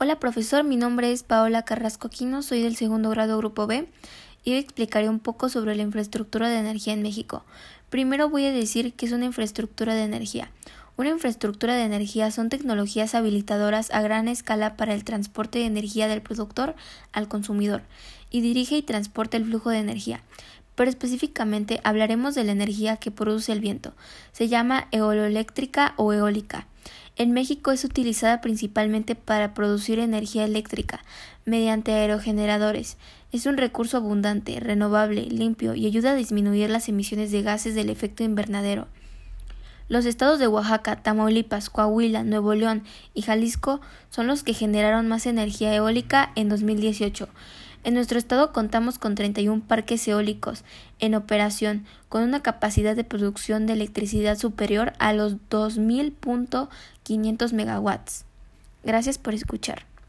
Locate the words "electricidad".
53.74-54.38